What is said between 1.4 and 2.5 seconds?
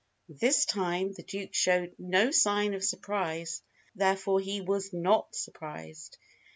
showed no